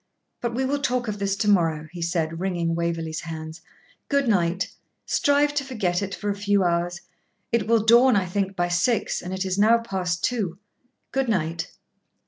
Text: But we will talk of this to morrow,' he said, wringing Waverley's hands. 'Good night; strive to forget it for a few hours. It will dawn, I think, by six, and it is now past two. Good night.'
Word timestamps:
But 0.41 0.55
we 0.55 0.65
will 0.65 0.79
talk 0.81 1.07
of 1.07 1.19
this 1.19 1.35
to 1.35 1.47
morrow,' 1.47 1.87
he 1.91 2.01
said, 2.01 2.39
wringing 2.39 2.73
Waverley's 2.73 3.19
hands. 3.19 3.61
'Good 4.09 4.27
night; 4.27 4.73
strive 5.05 5.53
to 5.53 5.63
forget 5.63 6.01
it 6.01 6.15
for 6.15 6.31
a 6.31 6.35
few 6.35 6.63
hours. 6.63 7.01
It 7.51 7.67
will 7.67 7.85
dawn, 7.85 8.15
I 8.15 8.25
think, 8.25 8.55
by 8.55 8.67
six, 8.67 9.21
and 9.21 9.31
it 9.31 9.45
is 9.45 9.59
now 9.59 9.77
past 9.77 10.23
two. 10.23 10.57
Good 11.11 11.29
night.' 11.29 11.71